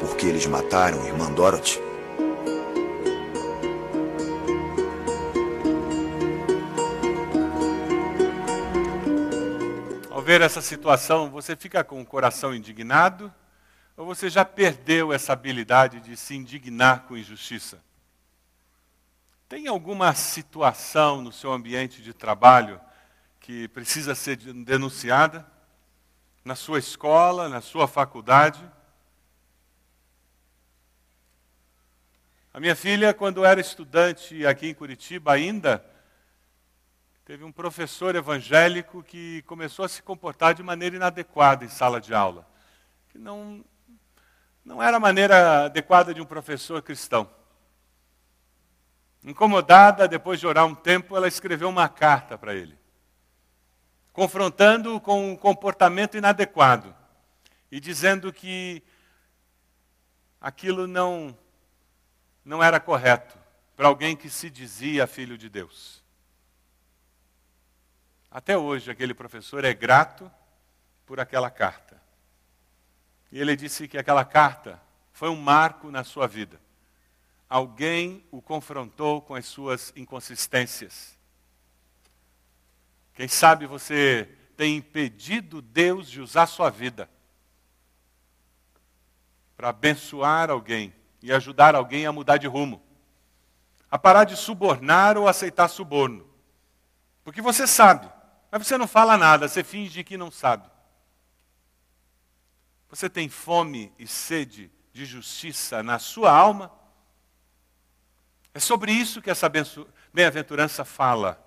[0.00, 1.89] Porque eles mataram a irmã Dorothy?
[10.30, 13.34] Ver essa situação, você fica com o coração indignado
[13.96, 17.82] ou você já perdeu essa habilidade de se indignar com injustiça?
[19.48, 22.80] Tem alguma situação no seu ambiente de trabalho
[23.40, 25.44] que precisa ser de- denunciada?
[26.44, 28.62] Na sua escola, na sua faculdade?
[32.54, 35.84] A minha filha, quando era estudante aqui em Curitiba ainda,
[37.30, 42.12] teve um professor evangélico que começou a se comportar de maneira inadequada em sala de
[42.12, 42.44] aula.
[43.08, 43.64] Que não,
[44.64, 47.30] não era a maneira adequada de um professor cristão.
[49.22, 52.76] Incomodada, depois de orar um tempo, ela escreveu uma carta para ele,
[54.12, 56.92] confrontando-o com um comportamento inadequado
[57.70, 58.82] e dizendo que
[60.40, 61.38] aquilo não,
[62.44, 63.38] não era correto
[63.76, 65.99] para alguém que se dizia filho de Deus.
[68.30, 70.30] Até hoje, aquele professor é grato
[71.04, 72.00] por aquela carta.
[73.32, 74.80] E ele disse que aquela carta
[75.12, 76.60] foi um marco na sua vida.
[77.48, 81.18] Alguém o confrontou com as suas inconsistências.
[83.14, 87.10] Quem sabe você tem impedido Deus de usar sua vida
[89.56, 92.80] para abençoar alguém e ajudar alguém a mudar de rumo,
[93.90, 96.26] a parar de subornar ou aceitar suborno.
[97.24, 98.10] Porque você sabe,
[98.50, 100.68] mas você não fala nada, você finge que não sabe.
[102.88, 106.72] Você tem fome e sede de justiça na sua alma?
[108.52, 109.48] É sobre isso que essa
[110.12, 111.40] bem-aventurança fala.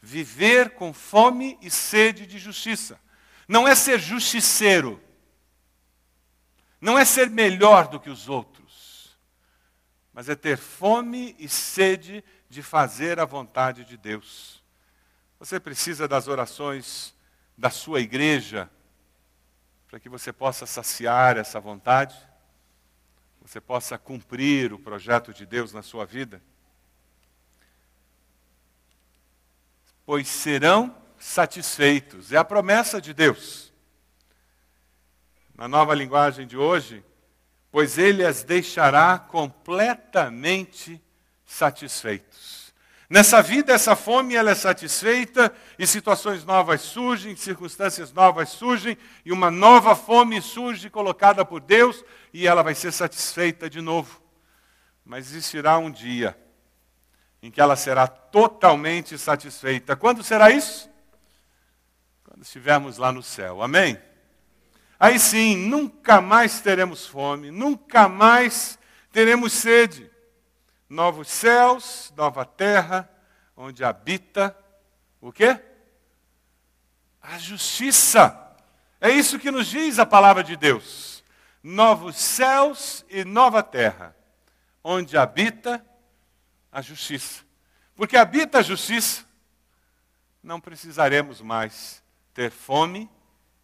[0.00, 3.00] Viver com fome e sede de justiça.
[3.48, 5.02] Não é ser justiceiro.
[6.80, 9.18] Não é ser melhor do que os outros.
[10.12, 14.62] Mas é ter fome e sede de fazer a vontade de Deus.
[15.38, 17.14] Você precisa das orações
[17.56, 18.70] da sua igreja,
[19.88, 22.16] para que você possa saciar essa vontade,
[23.40, 26.42] você possa cumprir o projeto de Deus na sua vida?
[30.04, 33.72] Pois serão satisfeitos, é a promessa de Deus.
[35.54, 37.04] Na nova linguagem de hoje,
[37.70, 41.02] pois ele as deixará completamente
[41.44, 42.55] satisfeitos.
[43.08, 49.30] Nessa vida, essa fome ela é satisfeita e situações novas surgem, circunstâncias novas surgem e
[49.30, 54.20] uma nova fome surge colocada por Deus e ela vai ser satisfeita de novo.
[55.04, 56.36] Mas existirá um dia
[57.40, 59.94] em que ela será totalmente satisfeita.
[59.94, 60.90] Quando será isso?
[62.24, 63.62] Quando estivermos lá no céu.
[63.62, 63.96] Amém?
[64.98, 68.76] Aí sim, nunca mais teremos fome, nunca mais
[69.12, 70.10] teremos sede
[70.88, 73.08] novos céus, nova terra,
[73.56, 74.56] onde habita
[75.20, 75.60] o quê?
[77.20, 78.42] A justiça.
[79.00, 81.24] É isso que nos diz a palavra de Deus.
[81.62, 84.14] Novos céus e nova terra,
[84.82, 85.84] onde habita
[86.70, 87.44] a justiça.
[87.96, 89.24] Porque habita a justiça,
[90.42, 93.10] não precisaremos mais ter fome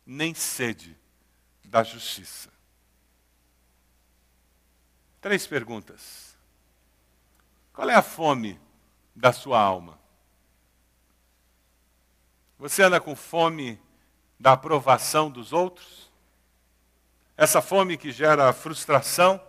[0.05, 0.99] nem sede
[1.65, 2.51] da justiça.
[5.21, 6.32] Três perguntas.
[7.73, 8.61] Qual é a fome
[9.17, 9.99] da sua alma?
[12.59, 13.81] Você anda com fome
[14.39, 16.11] da aprovação dos outros?
[17.37, 19.43] Essa fome que gera frustração?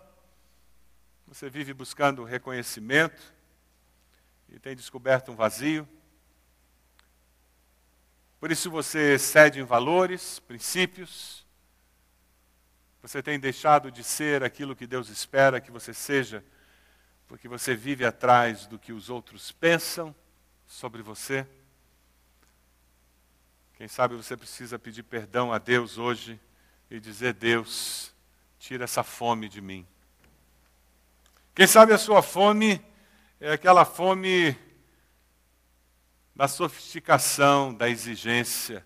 [1.28, 3.22] Você vive buscando reconhecimento
[4.50, 5.88] e tem descoberto um vazio?
[8.40, 11.46] Por isso você cede em valores, princípios.
[13.02, 16.44] Você tem deixado de ser aquilo que Deus espera que você seja
[17.28, 20.16] porque você vive atrás do que os outros pensam
[20.66, 21.48] sobre você.
[23.76, 26.40] Quem sabe você precisa pedir perdão a Deus hoje
[26.90, 28.14] e dizer: Deus,
[28.60, 29.86] tira essa fome de mim.
[31.56, 32.84] Quem sabe a sua fome
[33.40, 34.58] é aquela fome
[36.36, 38.86] da sofisticação, da exigência,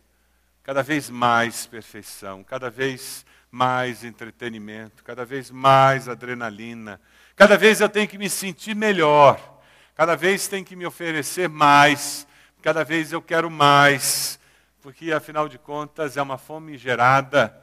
[0.64, 7.00] cada vez mais perfeição, cada vez mais entretenimento, cada vez mais adrenalina,
[7.38, 9.62] Cada vez eu tenho que me sentir melhor.
[9.94, 12.28] Cada vez tem que me oferecer mais.
[12.64, 14.40] Cada vez eu quero mais.
[14.82, 17.56] Porque, afinal de contas, é uma fome gerada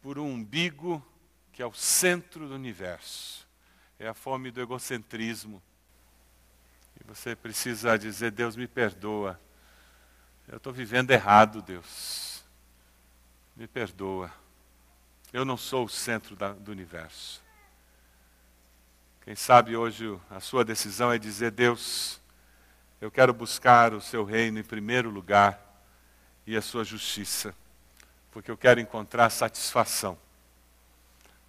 [0.00, 1.04] por um umbigo
[1.52, 3.44] que é o centro do universo.
[3.98, 5.60] É a fome do egocentrismo.
[7.00, 9.40] E você precisa dizer: Deus me perdoa.
[10.46, 12.44] Eu estou vivendo errado, Deus.
[13.56, 14.32] Me perdoa.
[15.32, 17.47] Eu não sou o centro da, do universo.
[19.28, 22.18] Quem sabe hoje a sua decisão é dizer: Deus,
[22.98, 25.84] eu quero buscar o seu reino em primeiro lugar
[26.46, 27.54] e a sua justiça,
[28.32, 30.18] porque eu quero encontrar satisfação.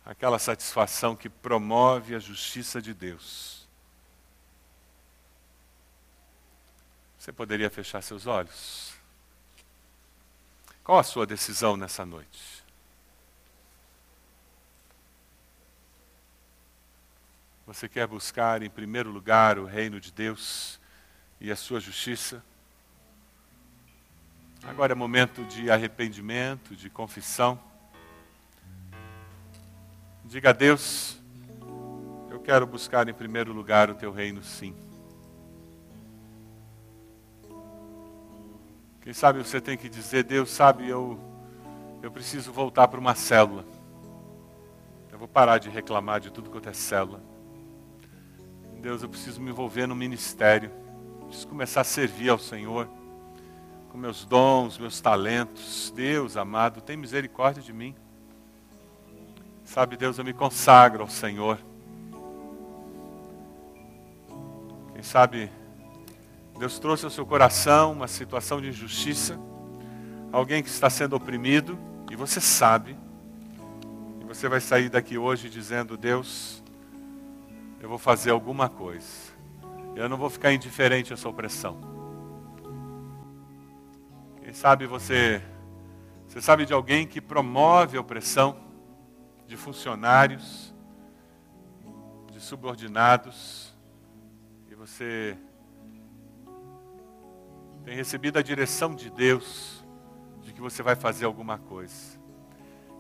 [0.04, 3.66] Aquela satisfação que promove a justiça de Deus.
[7.18, 8.94] Você poderia fechar seus olhos?
[10.84, 12.59] Qual a sua decisão nessa noite?
[17.70, 20.80] Você quer buscar em primeiro lugar o reino de Deus
[21.40, 22.44] e a sua justiça?
[24.64, 27.60] Agora é momento de arrependimento, de confissão.
[30.26, 31.20] Diga a Deus,
[32.32, 34.76] eu quero buscar em primeiro lugar o teu reino, sim.
[39.04, 41.20] Quem sabe você tem que dizer, Deus, sabe, eu,
[42.02, 43.64] eu preciso voltar para uma célula.
[45.12, 47.29] Eu vou parar de reclamar de tudo quanto é célula.
[48.80, 50.72] Deus, eu preciso me envolver no ministério.
[51.28, 52.88] Preciso começar a servir ao Senhor
[53.90, 55.92] com meus dons, meus talentos.
[55.96, 57.94] Deus amado, tem misericórdia de mim.
[59.66, 61.60] Sabe, Deus, eu me consagro ao Senhor.
[64.94, 65.52] Quem sabe
[66.60, 69.40] Deus trouxe ao seu coração uma situação de injustiça,
[70.30, 71.80] alguém que está sendo oprimido,
[72.12, 72.98] e você sabe.
[74.20, 76.59] E você vai sair daqui hoje dizendo: Deus,
[77.80, 79.08] eu vou fazer alguma coisa.
[79.96, 81.80] Eu não vou ficar indiferente a essa opressão.
[84.44, 85.42] Quem sabe você,
[86.28, 88.58] você sabe de alguém que promove a opressão
[89.48, 90.74] de funcionários,
[92.32, 93.74] de subordinados,
[94.70, 95.38] e você
[97.84, 99.84] tem recebido a direção de Deus
[100.42, 102.20] de que você vai fazer alguma coisa.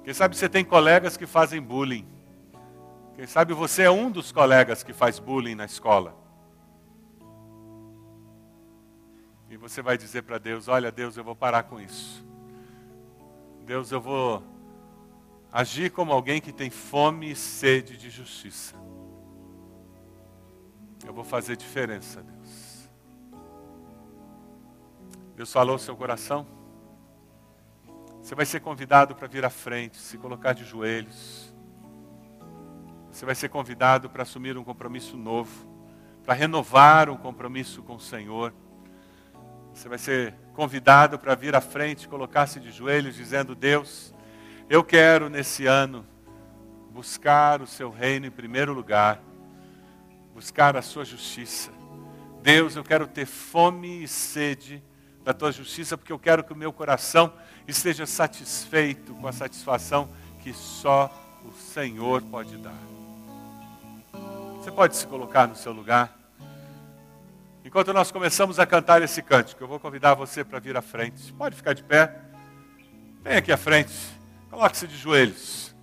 [0.04, 2.19] Quem sabe você tem colegas que fazem bullying
[3.20, 6.16] quem sabe você é um dos colegas que faz bullying na escola.
[9.50, 12.26] E você vai dizer para Deus: Olha, Deus, eu vou parar com isso.
[13.66, 14.42] Deus, eu vou
[15.52, 18.74] agir como alguém que tem fome e sede de justiça.
[21.06, 22.90] Eu vou fazer diferença, Deus.
[25.36, 26.48] Deus falou ao seu coração.
[28.24, 31.49] Você vai ser convidado para vir à frente, se colocar de joelhos.
[33.20, 35.52] Você vai ser convidado para assumir um compromisso novo,
[36.24, 38.54] para renovar um compromisso com o Senhor.
[39.74, 44.16] Você vai ser convidado para vir à frente, colocar-se de joelhos, dizendo: Deus,
[44.70, 46.08] eu quero nesse ano
[46.92, 49.22] buscar o seu reino em primeiro lugar,
[50.34, 51.72] buscar a sua justiça.
[52.42, 54.82] Deus, eu quero ter fome e sede
[55.26, 57.34] da tua justiça, porque eu quero que o meu coração
[57.68, 60.08] esteja satisfeito com a satisfação
[60.40, 61.12] que só
[61.44, 63.09] o Senhor pode dar.
[64.70, 66.16] Você pode se colocar no seu lugar.
[67.66, 71.34] Enquanto nós começamos a cantar esse cântico, eu vou convidar você para vir à frente.
[71.34, 72.16] Pode ficar de pé.
[73.24, 73.92] Vem aqui à frente.
[74.48, 75.76] Coloque-se de joelhos.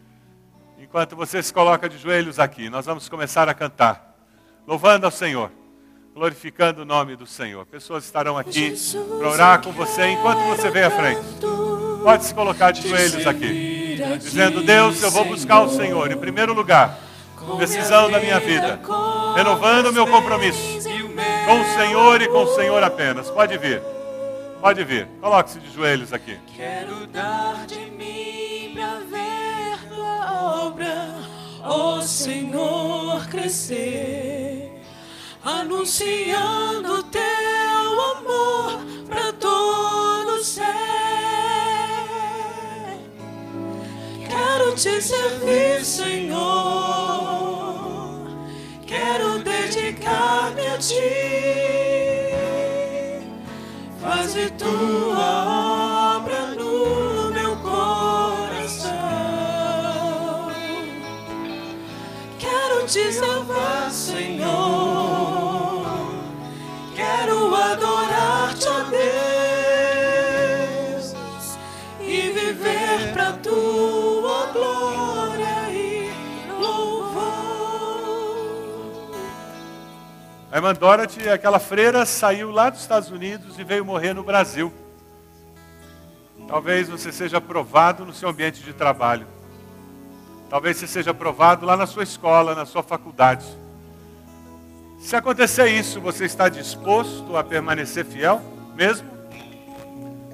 [0.78, 4.16] Enquanto você se coloca de joelhos aqui, nós vamos começar a cantar,
[4.64, 5.51] louvando ao Senhor,
[6.14, 7.66] glorificando o nome do Senhor.
[7.66, 8.72] Pessoas estarão aqui
[9.18, 11.22] para orar com você enquanto você vem à frente.
[12.05, 16.55] Pode se colocar de joelhos aqui, dizendo: Deus, eu vou buscar o Senhor em primeiro
[16.55, 16.97] lugar,
[17.59, 18.80] decisão da minha vida,
[19.34, 20.88] renovando o meu compromisso
[21.47, 23.30] com o Senhor e com o Senhor apenas.
[23.30, 23.80] Pode vir,
[24.61, 26.38] pode vir, coloque-se de joelhos aqui.
[26.57, 31.14] Quero dar de mim pra ver tua obra,
[31.62, 34.82] ó Senhor, crescer,
[35.44, 37.22] anunciando teu
[38.16, 39.32] amor pra
[44.76, 46.36] te servir, Senhor.
[48.86, 51.00] Quero dedicar-me a ti.
[54.00, 58.92] Faze tua obra no meu coração.
[62.38, 64.86] Quero te salvar, Senhor.
[80.57, 84.72] A irmã Dorothy, aquela freira, saiu lá dos Estados Unidos e veio morrer no Brasil.
[86.48, 89.26] Talvez você seja aprovado no seu ambiente de trabalho.
[90.48, 93.44] Talvez você seja aprovado lá na sua escola, na sua faculdade.
[94.98, 98.40] Se acontecer isso, você está disposto a permanecer fiel
[98.74, 99.11] mesmo?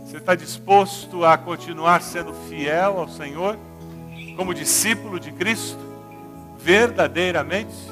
[0.07, 3.59] Você está disposto a continuar sendo fiel ao Senhor,
[4.37, 5.81] como discípulo de Cristo,
[6.59, 7.92] verdadeiramente?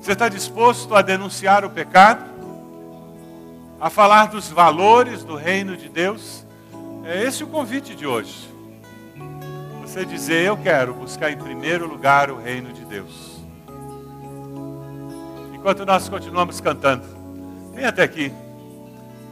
[0.00, 2.24] Você está disposto a denunciar o pecado?
[3.78, 6.46] A falar dos valores do reino de Deus?
[7.04, 8.48] É esse o convite de hoje.
[9.82, 13.42] Você dizer, eu quero buscar em primeiro lugar o reino de Deus.
[15.52, 17.04] Enquanto nós continuamos cantando,
[17.74, 18.32] vem até aqui.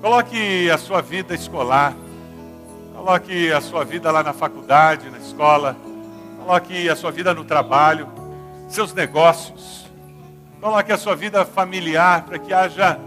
[0.02, 1.96] Coloque a sua vida escolar.
[2.94, 5.74] Coloque a sua vida lá na faculdade, na escola.
[6.38, 8.06] Coloque a sua vida no trabalho,
[8.68, 9.87] seus negócios.
[10.60, 12.98] Coloque a sua vida familiar para que haja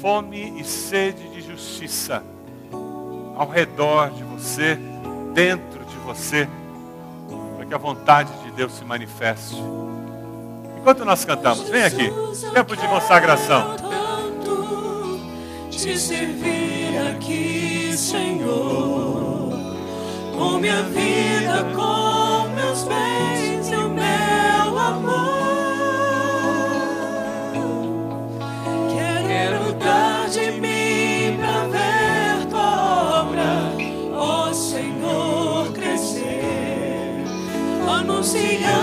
[0.00, 2.22] fome e sede de justiça
[3.36, 4.78] ao redor de você,
[5.34, 6.48] dentro de você,
[7.56, 9.56] para que a vontade de Deus se manifeste.
[10.78, 12.10] Enquanto nós cantamos, vem aqui,
[12.54, 13.76] tempo de consagração.
[15.70, 19.50] te servir aqui, Senhor,
[20.38, 23.41] com minha vida, com meus bens
[38.34, 38.81] anunciando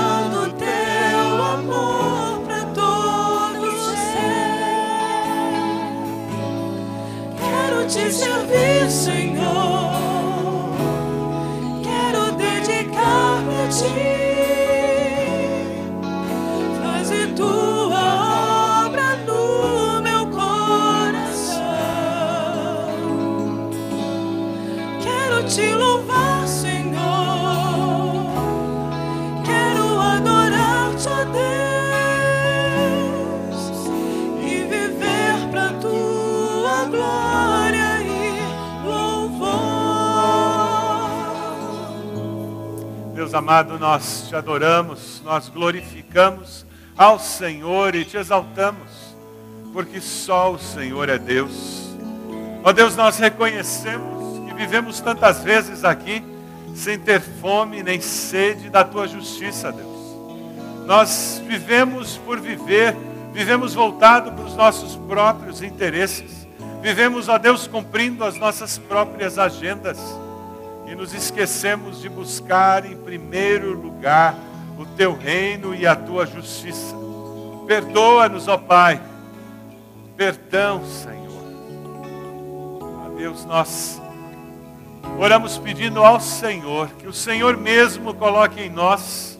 [43.29, 46.65] Deus amado, nós te adoramos, nós glorificamos
[46.97, 49.15] ao Senhor e te exaltamos,
[49.71, 51.95] porque só o Senhor é Deus.
[52.63, 56.23] Ó Deus, nós reconhecemos que vivemos tantas vezes aqui
[56.73, 59.99] sem ter fome nem sede da tua justiça, Deus.
[60.87, 62.97] Nós vivemos por viver,
[63.31, 66.47] vivemos voltado para os nossos próprios interesses.
[66.81, 69.99] Vivemos, ó Deus, cumprindo as nossas próprias agendas
[70.89, 74.35] e nos esquecemos de buscar em primeiro lugar
[74.75, 76.95] o teu reino e a tua justiça.
[77.67, 78.99] Perdoa-nos, ó Pai.
[80.17, 81.43] Perdão, Senhor.
[82.81, 84.01] Ó Deus, nós
[85.19, 89.37] oramos pedindo ao Senhor que o Senhor mesmo coloque em nós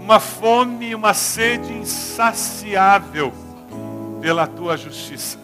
[0.00, 3.32] uma fome e uma sede insaciável
[4.20, 5.38] pela tua justiça.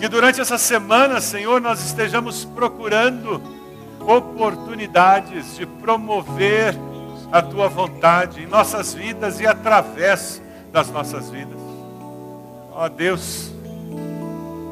[0.00, 3.57] Que durante essa semana, Senhor, nós estejamos procurando
[4.08, 6.74] oportunidades de promover
[7.30, 10.42] a tua vontade em nossas vidas e através
[10.72, 11.60] das nossas vidas.
[12.72, 13.52] Ó Deus,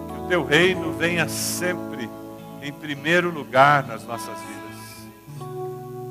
[0.08, 2.08] que o teu reino venha sempre
[2.62, 5.46] em primeiro lugar nas nossas vidas.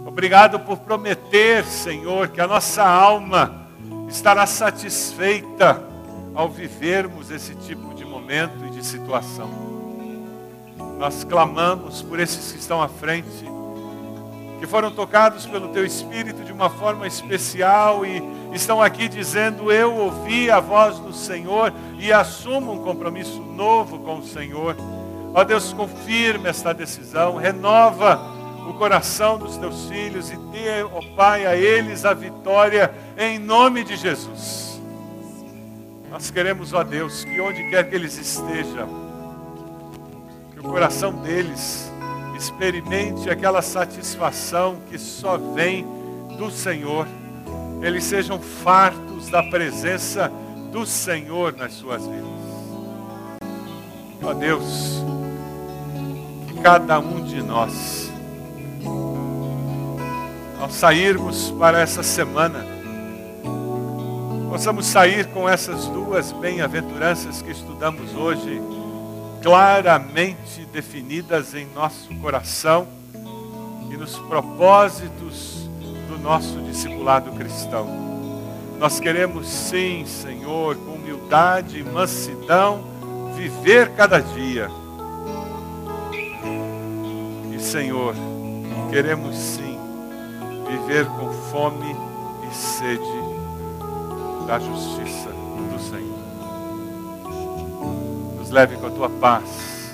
[0.05, 3.67] Obrigado por prometer, Senhor, que a nossa alma
[4.07, 5.84] estará satisfeita
[6.36, 9.74] ao vivermos esse tipo de momento e de situação.
[10.98, 13.46] Nós clamamos por esses que estão à frente
[14.60, 18.24] que foram tocados pelo teu Espírito de uma forma especial e
[18.54, 24.20] estão aqui dizendo: Eu ouvi a voz do Senhor e assumo um compromisso novo com
[24.20, 24.76] o Senhor.
[25.34, 28.20] Ó Deus, confirme esta decisão, renova
[28.68, 33.84] o coração dos teus filhos e dê, ó Pai, a eles a vitória em nome
[33.84, 34.82] de Jesus.
[36.10, 39.05] Nós queremos, ó Deus, que onde quer que eles estejam,
[40.66, 41.91] coração deles
[42.36, 45.86] experimente aquela satisfação que só vem
[46.38, 47.07] do Senhor.
[47.82, 50.32] Eles sejam fartos da presença
[50.72, 52.26] do Senhor nas suas vidas.
[54.24, 55.03] Ó Deus,
[56.47, 58.11] que cada um de nós,
[60.59, 62.66] ao sairmos para essa semana,
[64.49, 68.61] possamos sair com essas duas bem-aventuranças que estudamos hoje
[69.46, 72.88] claramente definidas em nosso coração
[73.91, 75.70] e nos propósitos
[76.10, 77.88] do nosso discipulado cristão.
[78.80, 82.86] Nós queremos sim, Senhor, com humildade e mansidão,
[83.36, 84.68] viver cada dia.
[87.54, 88.16] E, Senhor,
[88.89, 89.78] queremos sim
[90.72, 91.96] viver com fome
[92.50, 93.04] e sede
[94.48, 95.35] da justiça
[98.56, 99.91] leve com a tua paz.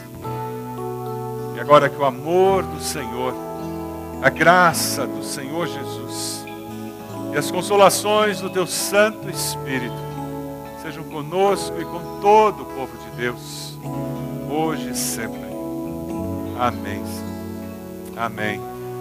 [1.56, 3.34] E agora que o amor do Senhor,
[4.22, 6.46] a graça do Senhor Jesus
[7.34, 9.96] e as consolações do teu Santo Espírito
[10.80, 13.80] sejam conosco e com todo o povo de Deus,
[14.48, 15.42] hoje e sempre.
[16.60, 17.04] Amém.
[18.16, 18.71] Amém.